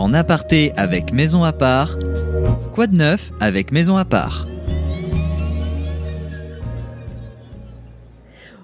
En 0.00 0.14
aparté 0.14 0.72
avec 0.78 1.12
Maison 1.12 1.44
à 1.44 1.52
part. 1.52 1.98
Quoi 2.72 2.86
de 2.86 2.96
neuf 2.96 3.32
avec 3.38 3.70
Maison 3.70 3.98
à 3.98 4.06
part 4.06 4.49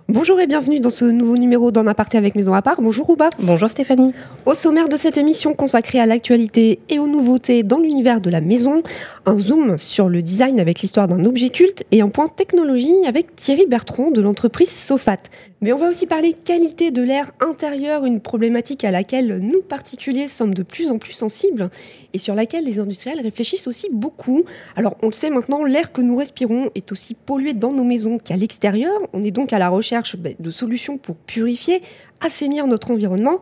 Bonjour 0.08 0.38
et 0.38 0.46
bienvenue 0.46 0.78
dans 0.78 0.90
ce 0.90 1.04
nouveau 1.04 1.36
numéro 1.36 1.72
d'En 1.72 1.88
aparté 1.88 2.16
avec 2.16 2.36
Maison 2.36 2.54
à 2.54 2.62
part. 2.62 2.80
Bonjour 2.80 3.06
Rouba. 3.06 3.28
Bonjour 3.40 3.68
Stéphanie. 3.68 4.12
Au 4.46 4.54
sommaire 4.54 4.88
de 4.88 4.96
cette 4.96 5.16
émission 5.16 5.52
consacrée 5.52 5.98
à 5.98 6.06
l'actualité 6.06 6.78
et 6.88 7.00
aux 7.00 7.08
nouveautés 7.08 7.64
dans 7.64 7.78
l'univers 7.78 8.20
de 8.20 8.30
la 8.30 8.40
maison, 8.40 8.84
un 9.24 9.36
zoom 9.36 9.78
sur 9.78 10.08
le 10.08 10.22
design 10.22 10.60
avec 10.60 10.80
l'histoire 10.80 11.08
d'un 11.08 11.24
objet 11.24 11.48
culte 11.48 11.82
et 11.90 12.02
un 12.02 12.08
point 12.08 12.28
technologie 12.28 12.94
avec 13.04 13.34
Thierry 13.34 13.66
Bertrand 13.66 14.12
de 14.12 14.20
l'entreprise 14.20 14.70
Sofat. 14.70 15.18
Mais 15.60 15.72
on 15.72 15.78
va 15.78 15.88
aussi 15.88 16.06
parler 16.06 16.34
qualité 16.34 16.90
de 16.90 17.02
l'air 17.02 17.32
intérieur, 17.40 18.04
une 18.04 18.20
problématique 18.20 18.84
à 18.84 18.90
laquelle 18.90 19.38
nous 19.38 19.62
particuliers 19.62 20.28
sommes 20.28 20.54
de 20.54 20.62
plus 20.62 20.90
en 20.90 20.98
plus 20.98 21.14
sensibles 21.14 21.70
et 22.12 22.18
sur 22.18 22.34
laquelle 22.34 22.64
les 22.64 22.78
industriels 22.78 23.20
réfléchissent 23.20 23.66
aussi 23.66 23.88
beaucoup. 23.90 24.44
Alors 24.76 24.96
on 25.02 25.06
le 25.06 25.12
sait 25.12 25.30
maintenant, 25.30 25.64
l'air 25.64 25.92
que 25.92 26.02
nous 26.02 26.16
respirons 26.16 26.70
est 26.74 26.92
aussi 26.92 27.14
pollué 27.14 27.54
dans 27.54 27.72
nos 27.72 27.84
maisons 27.84 28.18
qu'à 28.18 28.36
l'extérieur. 28.36 28.92
On 29.14 29.24
est 29.24 29.30
donc 29.30 29.52
à 29.52 29.58
la 29.58 29.70
recherche 29.76 30.16
ben, 30.16 30.34
de 30.38 30.50
solutions 30.50 30.98
pour 30.98 31.16
purifier, 31.16 31.82
assainir 32.20 32.66
notre 32.66 32.90
environnement. 32.90 33.40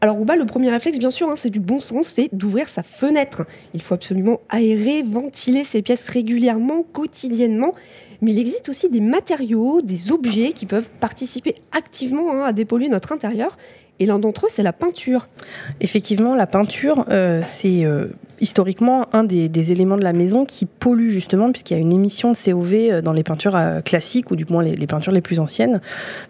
Alors 0.00 0.16
Rouba, 0.16 0.36
le 0.36 0.44
premier 0.44 0.70
réflexe, 0.70 0.98
bien 0.98 1.10
sûr, 1.10 1.28
hein, 1.28 1.34
c'est 1.36 1.50
du 1.50 1.60
bon 1.60 1.80
sens, 1.80 2.08
c'est 2.08 2.28
d'ouvrir 2.32 2.68
sa 2.68 2.82
fenêtre. 2.82 3.44
Il 3.72 3.80
faut 3.80 3.94
absolument 3.94 4.40
aérer, 4.50 5.02
ventiler 5.02 5.64
ces 5.64 5.80
pièces 5.80 6.08
régulièrement, 6.10 6.82
quotidiennement. 6.82 7.74
Mais 8.20 8.32
il 8.32 8.38
existe 8.38 8.68
aussi 8.68 8.90
des 8.90 9.00
matériaux, 9.00 9.80
des 9.82 10.12
objets 10.12 10.52
qui 10.52 10.66
peuvent 10.66 10.90
participer 11.00 11.54
activement 11.72 12.32
hein, 12.32 12.44
à 12.44 12.52
dépolluer 12.52 12.88
notre 12.88 13.12
intérieur. 13.12 13.56
Et 13.98 14.06
l'un 14.06 14.18
d'entre 14.18 14.46
eux, 14.46 14.48
c'est 14.50 14.62
la 14.62 14.72
peinture. 14.72 15.28
Effectivement, 15.80 16.34
la 16.34 16.46
peinture, 16.46 17.06
euh, 17.08 17.40
c'est 17.44 17.84
euh, 17.84 18.08
historiquement 18.44 19.08
un 19.12 19.24
des, 19.24 19.72
éléments 19.72 19.96
de 19.96 20.04
la 20.04 20.12
maison 20.12 20.44
qui 20.44 20.66
pollue 20.66 21.08
justement, 21.08 21.50
puisqu'il 21.50 21.74
y 21.74 21.76
a 21.76 21.80
une 21.80 21.92
émission 21.92 22.30
de 22.30 22.36
COV 22.36 22.74
euh, 22.74 23.02
dans 23.02 23.12
les 23.12 23.24
peintures 23.24 23.58
classiques, 23.84 24.30
ou 24.30 24.36
du 24.36 24.44
moins 24.48 24.62
les, 24.62 24.76
les 24.76 24.86
peintures 24.86 25.12
les 25.12 25.22
plus 25.22 25.40
anciennes. 25.40 25.80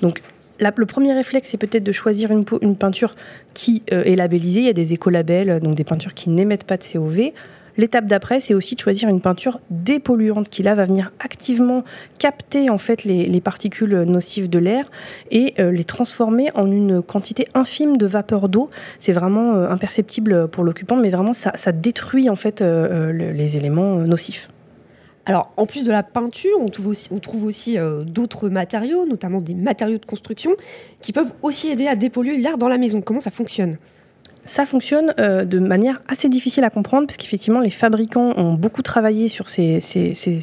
Donc 0.00 0.22
le 0.77 0.86
premier 0.86 1.12
réflexe, 1.12 1.50
c'est 1.50 1.58
peut-être 1.58 1.84
de 1.84 1.92
choisir 1.92 2.30
une, 2.30 2.77
peinture 2.77 3.14
qui 3.55 3.83
euh, 3.92 4.05
est 4.05 4.16
labellisée. 4.16 4.61
Il 4.61 4.66
y 4.66 4.70
a 4.70 4.74
des 4.74 4.92
écolabels, 4.92 5.61
donc 5.61 5.74
des 5.74 5.84
peintures 5.84 6.14
qui 6.14 6.30
n'émettent 6.30 6.64
pas 6.64 6.77
de 6.77 6.84
COV. 6.84 7.33
L'étape 7.77 8.06
d'après, 8.06 8.41
c'est 8.41 8.55
aussi 8.55 8.75
de 8.75 8.80
choisir 8.80 9.08
une 9.08 9.20
peinture 9.20 9.61
dépolluante 9.70 10.48
qui 10.48 10.62
là 10.62 10.75
va 10.75 10.84
venir 10.84 11.12
activement 11.19 11.84
capter 12.19 12.70
en 12.70 12.78
fait 12.78 13.05
les, 13.05 13.41
particules 13.41 14.03
nocives 14.03 14.48
de 14.48 14.58
l'air 14.58 14.91
et 15.30 15.55
euh, 15.58 15.70
les 15.70 15.84
transformer 15.84 16.50
en 16.55 16.70
une 16.70 17.02
quantité 17.02 17.48
infime 17.55 17.97
de 17.97 18.06
vapeur 18.06 18.48
d'eau. 18.48 18.70
C'est 18.98 19.12
vraiment 19.12 19.55
euh, 19.55 19.69
imperceptible 19.69 20.48
pour 20.48 20.64
l'occupant, 20.64 20.97
mais 20.97 21.11
vraiment 21.11 21.33
ça, 21.33 21.72
détruit 21.72 22.30
en 22.30 22.36
fait 22.36 22.62
les 22.62 23.56
éléments 23.56 23.97
nocifs. 23.97 24.48
Alors, 25.27 25.52
en 25.56 25.64
plus 25.64 25.84
de 25.84 25.91
la 25.91 26.02
peinture, 26.02 26.58
on 26.61 26.69
trouve 26.69 27.45
aussi, 27.45 27.78
euh, 27.78 28.05
d'autres 28.05 28.50
matériaux, 28.50 29.06
notamment 29.06 29.41
des 29.41 29.55
matériaux 29.55 29.98
de 29.98 30.05
construction, 30.05 30.50
qui 31.00 31.12
peuvent 31.12 31.33
aussi 31.42 31.69
aider 31.69 31.86
à 31.86 31.97
dépolluer 31.97 32.36
l'air 32.36 32.58
dans 32.58 32.69
la 32.69 32.77
maison. 32.77 33.00
Comment 33.00 33.20
ça 33.20 33.30
fonctionne? 33.30 33.78
Ça 34.47 34.67
fonctionne 34.67 35.14
euh, 35.19 35.45
de 35.45 35.59
manière 35.59 36.03
assez 36.09 36.28
difficile 36.28 36.64
à 36.64 36.70
comprendre 36.70 37.06
parce 37.06 37.17
qu'effectivement 37.17 37.61
les 37.61 37.70
fabricants 37.70 38.33
ont 38.37 38.55
beaucoup 38.55 38.83
travaillé 38.83 39.28
sur 39.28 39.48
ces, 39.48 39.81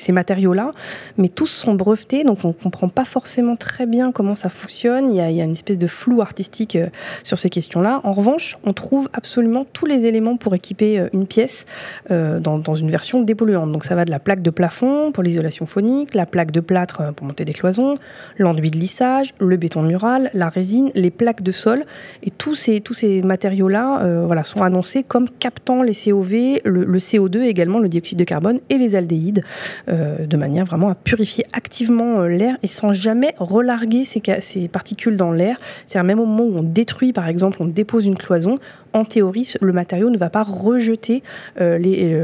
matériaux-là, 0.10 0.72
mais 1.18 1.30
tous 1.30 1.48
sont 1.48 1.74
brevetés, 1.74 2.24
donc 2.24 2.40
on 2.44 2.50
ne 2.50 2.54
comprend 2.54 2.90
pas 2.90 3.06
forcément 3.06 3.56
très 3.56 3.86
bien 3.86 4.12
comment 4.12 4.36
ça 4.36 4.50
fonctionne. 4.50 5.12
Il 5.12 5.16
y 5.16 5.22
a, 5.22 5.44
une 5.44 5.52
espèce 5.52 5.78
de 5.78 5.88
flou 5.88 6.22
artistique 6.22 6.76
euh, 6.76 6.88
sur 7.24 7.40
ces 7.40 7.50
questions-là. 7.50 8.02
En 8.04 8.12
revanche, 8.12 8.58
on 8.64 8.74
trouve 8.74 9.10
absolument 9.14 9.66
tous 9.72 9.86
les 9.86 10.06
éléments 10.06 10.38
pour 10.38 10.56
équiper 10.56 11.00
euh, 11.00 11.10
une 11.14 11.28
pièce 11.28 11.66
dans, 12.10 12.74
une 12.74 12.90
version 12.90 13.22
dépolluante. 13.22 13.72
Donc 13.72 13.86
ça 13.86 13.96
va 13.96 14.06
de 14.06 14.12
la 14.12 14.20
plaque 14.20 14.42
de 14.42 14.50
plafond 14.50 15.12
pour 15.12 15.24
l'isolation 15.24 15.66
phonique, 15.66 16.14
la 16.14 16.26
plaque 16.26 16.52
de 16.52 16.60
plâtre 16.60 17.14
pour 17.14 17.28
monter 17.28 17.46
des 17.46 17.54
cloisons, 17.54 17.96
l'enduit 18.38 18.72
de 18.72 18.78
lissage, 18.78 19.34
le 19.40 19.58
béton 19.58 19.81
mural, 19.81 20.30
la 20.34 20.50
résine, 20.50 20.92
les 20.96 21.12
plaques 21.12 21.42
de 21.42 21.52
sol, 21.52 21.86
et 22.24 22.31
tous 22.31 22.56
ces, 22.56 22.81
tous 22.81 22.94
ces 22.94 23.22
matériaux-là 23.22 23.91
euh, 24.02 24.44
sont 24.44 24.62
annoncés 24.62 25.03
comme 25.03 25.29
captant 25.29 25.84
les 25.84 25.94
COV, 25.94 26.59
le, 26.63 26.97
CO2 26.97 27.41
également, 27.41 27.79
le 27.79 27.90
dioxyde 27.90 28.18
de 28.18 28.24
carbone 28.24 28.59
et 28.69 28.78
les 28.78 28.96
aldéhydes, 28.96 29.44
euh, 29.88 30.25
de 30.25 30.38
manière 30.38 30.66
vraiment 30.66 30.90
à 30.90 30.96
purifier 30.96 31.46
activement 31.53 32.22
euh, 32.22 32.28
l'air 32.28 32.57
et 32.63 32.68
sans 32.68 32.94
jamais 32.94 33.35
relarguer 33.38 34.03
ces, 34.06 34.22
particules 34.68 35.18
dans 35.18 35.31
l'air. 35.31 35.59
C'est-à-dire 35.85 36.07
même 36.07 36.19
au 36.19 36.25
moment 36.25 36.44
où 36.44 36.57
on 36.57 36.63
détruit, 36.63 37.13
par 37.13 37.28
exemple, 37.28 37.57
on 37.62 37.66
dépose 37.66 38.06
une 38.06 38.18
cloison, 38.18 38.57
en 38.94 39.06
théorie, 39.06 39.53
le 39.62 39.74
matériau 39.74 40.09
ne 40.09 40.18
va 40.18 40.30
pas 40.30 40.44
rejeter 40.44 41.24
les, 41.59 42.18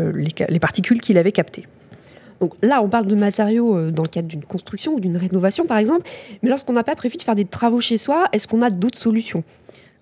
les 0.50 0.60
particules 0.60 1.00
qu'il 1.00 1.18
avait 1.18 1.32
captées. 1.32 1.64
Donc 2.42 2.54
là, 2.62 2.82
on 2.84 2.90
parle 2.90 3.08
de 3.08 3.16
matériaux 3.16 3.90
dans 3.92 4.04
le 4.04 4.10
cadre 4.10 4.28
d'une 4.28 4.44
construction 4.44 4.94
ou 4.96 5.00
d'une 5.00 5.16
rénovation, 5.16 5.66
par 5.66 5.78
exemple. 5.78 6.10
Mais 6.44 6.50
lorsqu'on 6.50 6.74
n'a 6.74 6.84
pas 6.84 6.96
prévu 6.96 7.16
de 7.18 7.22
faire 7.22 7.36
des 7.36 7.46
travaux 7.46 7.80
chez 7.80 7.98
soi, 7.98 8.26
est-ce 8.34 8.48
qu'on 8.48 8.62
a 8.62 8.70
d'autres 8.70 8.98
solutions? 8.98 9.44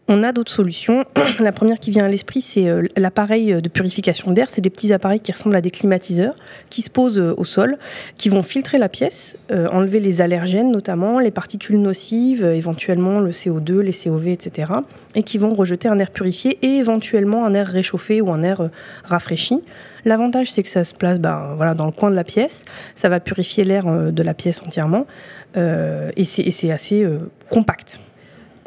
On 0.08 0.22
a 0.24 0.32
d'autres 0.32 0.52
solutions. 0.52 1.06
La 1.40 1.52
première 1.52 1.80
qui 1.80 1.92
vient 1.92 2.06
à 2.06 2.08
l'esprit, 2.08 2.42
c'est 2.42 2.68
euh, 2.68 2.88
l'appareil 2.96 3.62
de 3.62 3.70
purification 3.70 4.32
d'air. 4.32 4.50
C'est 4.50 4.62
des 4.62 4.70
petits 4.70 4.94
appareils 4.94 5.20
qui 5.20 5.32
ressemblent 5.32 5.56
à 5.56 5.62
des 5.62 5.72
climatiseurs, 5.72 6.36
qui 6.70 6.82
se 6.82 6.90
posent 6.90 7.20
euh, 7.20 7.34
au 7.38 7.46
sol, 7.46 7.78
qui 8.18 8.30
vont 8.30 8.44
filtrer 8.44 8.78
la 8.78 8.90
pièce, 8.90 9.38
euh, 9.52 9.68
enlever 9.72 10.00
les 10.00 10.22
allergènes 10.22 10.72
notamment, 10.72 11.20
les 11.20 11.32
particules 11.32 11.80
nocives, 11.80 12.46
éventuellement 12.46 13.20
le 13.20 13.32
CO2, 13.32 13.80
les 13.80 13.94
COV, 13.94 14.28
etc. 14.28 14.74
Et 15.16 15.24
qui 15.24 15.38
vont 15.38 15.54
rejeter 15.54 15.88
un 15.88 15.98
air 15.98 16.12
purifié 16.12 16.60
et 16.62 16.78
éventuellement 16.78 17.46
un 17.46 17.54
air 17.54 17.68
réchauffé 17.68 18.22
ou 18.22 18.32
un 18.32 18.44
air 18.44 18.70
rafraîchi. 19.06 19.62
L'avantage, 20.06 20.52
c'est 20.52 20.62
que 20.62 20.70
ça 20.70 20.84
se 20.84 20.94
place 20.94 21.20
ben, 21.20 21.56
voilà, 21.56 21.74
dans 21.74 21.86
le 21.86 21.92
coin 21.92 22.12
de 22.12 22.16
la 22.16 22.24
pièce. 22.24 22.66
Ça 22.94 23.10
va 23.10 23.20
purifier 23.20 23.64
l'air 23.64 23.86
de 24.12 24.24
la 24.24 24.34
pièce 24.36 24.62
entièrement. 24.62 25.08
et 25.56 26.24
c'est 26.26 26.72
assez 26.72 27.08
compact. 27.50 28.00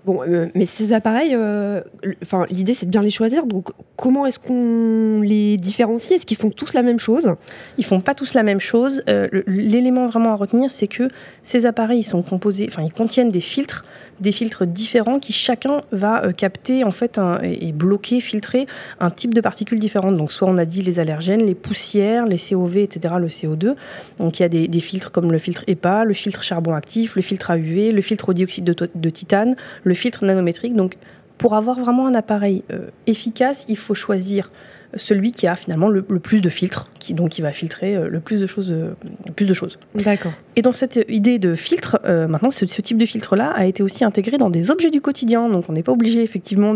Bon, 0.08 0.22
euh, 0.26 0.46
mais 0.54 0.64
ces 0.64 0.94
appareils, 0.94 1.34
euh, 1.34 1.82
enfin, 2.22 2.46
l'idée 2.48 2.72
c'est 2.72 2.86
de 2.86 2.90
bien 2.90 3.02
les 3.02 3.10
choisir. 3.10 3.44
Donc, 3.44 3.68
comment 3.94 4.24
est-ce 4.24 4.38
qu'on 4.38 5.20
les 5.20 5.58
différencie? 5.58 6.12
Est-ce 6.12 6.24
qu'ils 6.24 6.38
font 6.38 6.48
tous 6.48 6.72
la 6.72 6.80
même 6.80 6.98
chose? 6.98 7.34
Ils 7.76 7.84
font 7.84 8.00
pas 8.00 8.14
tous 8.14 8.32
la 8.32 8.42
même 8.42 8.58
chose. 8.58 9.02
Euh, 9.10 9.28
l'élément 9.46 10.06
vraiment 10.06 10.30
à 10.30 10.34
retenir, 10.34 10.70
c'est 10.70 10.86
que 10.86 11.10
ces 11.42 11.66
appareils, 11.66 11.98
ils 11.98 12.04
sont 12.04 12.22
composés, 12.22 12.68
enfin, 12.70 12.82
ils 12.82 12.92
contiennent 12.92 13.30
des 13.30 13.40
filtres, 13.40 13.84
des 14.20 14.32
filtres 14.32 14.66
différents 14.66 15.18
qui 15.18 15.34
chacun 15.34 15.82
va 15.92 16.32
capter 16.32 16.84
en 16.84 16.90
fait 16.90 17.20
et 17.42 17.72
bloquer, 17.72 18.20
filtrer 18.20 18.66
un 19.00 19.10
type 19.10 19.34
de 19.34 19.42
particules 19.42 19.78
différentes. 19.78 20.16
Donc, 20.16 20.32
soit 20.32 20.48
on 20.48 20.56
a 20.56 20.64
dit 20.64 20.80
les 20.80 21.00
allergènes, 21.00 21.44
les 21.44 21.54
poussières, 21.54 22.24
les 22.24 22.38
COV, 22.38 22.78
etc., 22.78 23.16
le 23.20 23.28
CO2. 23.28 23.74
Donc, 24.18 24.40
il 24.40 24.42
y 24.42 24.46
a 24.46 24.48
des, 24.48 24.80
filtres 24.80 25.12
comme 25.12 25.30
le 25.30 25.38
filtre 25.38 25.64
EPA, 25.66 26.06
le 26.06 26.14
filtre 26.14 26.42
charbon 26.42 26.72
actif, 26.72 27.14
le 27.14 27.20
filtre 27.20 27.50
AUV, 27.50 27.92
le 27.92 28.00
filtre 28.00 28.30
au 28.30 28.32
dioxyde 28.32 28.64
de, 28.64 28.88
de 28.94 29.10
titane, 29.10 29.54
le 29.84 29.97
filtre 29.98 30.24
nanométrique. 30.24 30.74
Donc, 30.74 30.96
pour 31.38 31.54
avoir 31.54 31.78
vraiment 31.78 32.06
un 32.06 32.14
appareil 32.14 32.64
euh, 32.70 32.88
efficace, 33.06 33.64
il 33.68 33.76
faut 33.76 33.94
choisir 33.94 34.50
celui 34.94 35.32
qui 35.32 35.46
a 35.46 35.54
finalement 35.54 35.88
le, 35.88 36.02
plus 36.02 36.40
de 36.40 36.48
filtres, 36.48 36.90
qui 36.98 37.14
donc 37.14 37.30
qui 37.30 37.42
va 37.42 37.52
filtrer 37.52 37.94
euh, 37.94 38.08
le 38.08 38.20
plus 38.20 38.40
de 38.40 38.46
choses. 38.46 38.72
Euh, 38.72 38.94
plus 39.36 39.46
de 39.46 39.54
choses. 39.54 39.78
D'accord. 39.94 40.32
Et 40.58 40.62
dans 40.62 40.72
cette 40.72 40.98
idée 41.08 41.38
de 41.38 41.54
filtre, 41.54 42.00
maintenant 42.04 42.50
ce, 42.50 42.64
type 42.64 42.98
de 42.98 43.06
filtre-là 43.06 43.52
a 43.54 43.66
été 43.66 43.84
aussi 43.84 44.04
intégré 44.04 44.38
dans 44.38 44.50
des 44.50 44.72
objets 44.72 44.90
du 44.90 45.00
quotidien. 45.00 45.48
Donc 45.48 45.66
on 45.68 45.72
n'est 45.72 45.84
pas 45.84 45.92
obligé 45.92 46.20
effectivement 46.20 46.74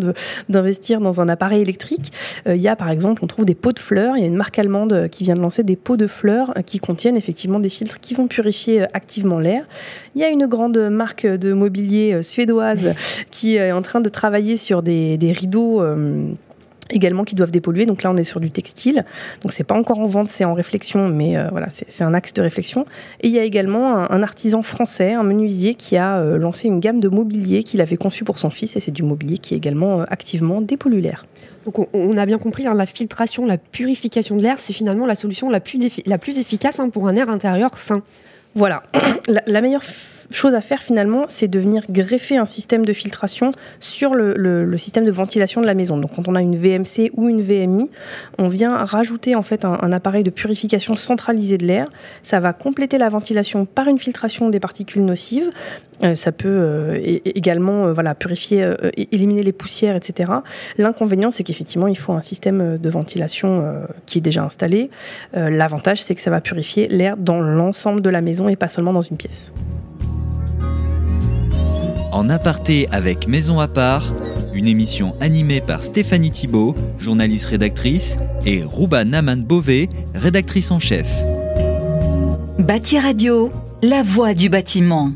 d'investir 0.49 1.01
dans 1.01 1.21
un 1.21 1.29
appareil 1.29 1.63
électrique. 1.63 2.13
Il 2.47 2.61
y 2.61 2.69
a 2.69 2.77
par 2.77 2.91
exemple, 2.91 3.25
on 3.25 3.27
trouve 3.27 3.45
des 3.45 3.57
pots 3.57 3.73
de 3.73 3.81
fleurs. 3.81 4.17
Il 4.17 4.21
y 4.21 4.23
a 4.23 4.29
une 4.29 4.37
marque 4.37 4.57
allemande 4.61 5.09
qui 5.11 5.25
vient 5.25 5.35
de 5.35 5.41
lancer 5.41 5.65
des 5.65 5.75
pots 5.75 5.97
de 5.97 6.07
fleurs 6.07 6.55
qui 6.65 6.79
contiennent 6.79 7.17
effectivement 7.17 7.59
des 7.59 7.69
filtres 7.69 7.99
qui 7.99 8.15
vont 8.15 8.29
purifier 8.29 8.83
activement 8.95 9.41
l'air. 9.41 9.65
Il 10.15 10.21
y 10.21 10.25
a 10.25 10.29
une 10.29 10.47
grande 10.47 10.79
marque 10.79 11.27
de 11.27 11.53
mobilier 11.53 12.23
suédoise 12.23 12.95
qui 13.33 13.57
est 13.57 13.73
en 13.73 13.83
train 13.83 14.01
de 14.01 14.09
travailler 14.09 14.57
sur 14.57 14.85
des, 14.85 15.19
rideaux 15.33 15.83
euh, 15.83 16.29
également 16.91 17.25
qui 17.25 17.35
doivent 17.35 17.51
dépolluer. 17.51 17.87
Donc 17.87 18.03
là, 18.03 18.11
on 18.11 18.17
est 18.17 18.25
sur 18.25 18.41
du 18.41 18.51
textile. 18.51 19.05
Donc 19.43 19.53
c'est 19.53 19.65
pas 19.65 19.75
encore 19.75 19.99
en 19.99 20.07
vente, 20.07 20.29
c'est 20.29 20.45
en 20.45 20.55
réflexion, 20.55 21.09
mais 21.09 21.37
euh, 21.37 21.49
voilà, 21.51 21.69
c'est 21.71 22.05
un 22.05 22.15
axe 22.15 22.33
de 22.33 22.43
réflexion. 22.43 22.87
Et 23.21 23.29
il 23.29 23.35
y 23.35 23.39
a 23.39 23.45
également 23.45 24.11
un, 24.11 24.23
artisan 24.23 24.63
français, 24.63 25.13
un 25.13 25.23
menuisier, 25.23 25.75
qui 25.75 25.97
a 25.97 26.19
euh, 26.19 26.39
lancé 26.39 26.69
une 26.69 26.81
gamme 26.81 27.01
de 27.01 27.09
mobilier 27.09 27.63
qu'il 27.63 27.81
avait 27.81 27.97
conçu 27.97 28.25
pour 28.25 28.39
son 28.39 28.51
fils, 28.51 28.77
et 28.77 28.81
c'est 28.81 28.91
du 28.91 29.03
mobilier 29.03 29.39
qui 29.39 29.55
est 29.55 29.57
également 29.57 30.03
activement 30.03 30.61
dépollulaire. 30.61 31.25
Donc 31.65 31.89
on, 31.95 32.17
a 32.17 32.27
bien 32.27 32.39
compris, 32.39 32.67
hein, 32.67 32.75
la 32.75 32.87
filtration, 32.87 33.47
la 33.47 33.59
purification 33.59 34.37
de 34.37 34.43
l'air, 34.43 34.59
c'est 34.59 34.73
finalement 34.73 35.07
la 35.07 35.15
solution 35.15 35.49
la 35.49 35.61
plus, 35.61 35.79
la 36.07 36.19
plus 36.19 36.39
efficace 36.39 36.81
hein, 36.81 36.89
pour 36.89 37.07
un 37.07 37.15
air 37.15 37.29
intérieur 37.29 37.79
sain. 37.79 38.03
Voilà, 38.55 38.83
la, 39.29 39.43
la 39.47 39.61
meilleure 39.61 39.85
chose 40.31 40.55
à 40.55 40.61
faire 40.61 40.83
finalement, 40.83 41.27
c'est 41.29 41.49
de 41.49 41.59
venir 41.59 41.85
greffer 41.91 42.37
un 42.37 42.45
système 42.45 42.85
de 42.85 42.93
filtration 42.93 43.51
sur 43.81 44.15
le, 44.15 44.77
système 44.79 45.05
de 45.05 45.11
ventilation 45.11 45.61
de 45.61 45.67
la 45.67 45.75
maison. 45.75 45.97
Donc 45.97 46.17
quand 46.17 46.29
on 46.29 46.35
a 46.35 46.43
une 46.43 46.57
VMC 46.57 47.11
ou 47.15 47.29
une 47.29 47.43
VMI, 47.43 47.91
on 48.39 48.49
vient 48.49 48.77
rajouter 48.85 49.35
en 49.35 49.43
fait 49.43 49.65
un, 49.65 49.93
appareil 49.93 50.25
de 50.25 50.31
purification 50.31 50.97
centralisé 50.97 51.59
de 51.59 51.67
l'air. 51.67 51.89
Ça 52.23 52.41
va 52.41 52.53
compléter 52.53 52.99
la 52.99 53.09
ventilation 53.09 53.67
par 53.67 53.89
une 53.89 53.99
filtration 53.99 54.49
des 54.49 54.61
particules 54.61 55.05
nocives. 55.05 55.51
Euh, 56.03 56.15
ça 56.15 56.33
peut 56.33 56.49
euh, 56.49 57.19
également 57.25 57.87
euh, 57.87 57.93
voilà, 57.93 58.15
purifier, 58.15 58.75
éliminer 58.97 59.43
les 59.43 59.53
poussières, 59.53 59.97
etc. 59.97 60.33
L'inconvénient, 60.79 61.31
c'est 61.31 61.45
qu'effectivement, 61.45 61.87
il 61.87 61.97
faut 61.97 62.13
un 62.13 62.21
système 62.21 62.79
de 62.79 62.91
ventilation 62.91 63.75
qui 64.07 64.19
est 64.19 64.21
déjà 64.21 64.43
installé. 64.43 64.91
L'avantage, 65.33 66.03
c'est 66.03 66.15
que 66.15 66.21
ça 66.21 66.31
va 66.31 66.41
purifier 66.41 66.89
l'air 66.89 67.17
dans 67.17 67.41
l'ensemble 67.41 68.01
de 68.01 68.11
la 68.11 68.21
maison 68.21 68.49
et 68.49 68.57
pas 68.57 68.69
seulement 68.69 68.93
dans 68.93 69.01
une 69.01 69.17
pièce. 69.17 69.53
En 72.13 72.29
aparté 72.29 72.89
avec 72.93 73.27
Maison 73.27 73.59
à 73.59 73.69
part, 73.69 74.13
une 74.53 74.69
émission 74.69 75.15
animée 75.21 75.63
par 75.63 75.83
Stéphanie 75.83 76.31
Thibault, 76.31 76.75
journaliste 76.99 77.47
rédactrice, 77.47 78.19
et 78.45 78.63
Rouba 78.63 79.07
Naman 79.07 79.43
Bové, 79.43 79.89
rédactrice 80.15 80.71
en 80.71 80.79
chef. 80.79 81.09
Bâti 82.59 82.99
Radio, 82.99 83.51
la 83.83 84.03
voix 84.03 84.35
du 84.35 84.51
bâtiment. 84.51 85.13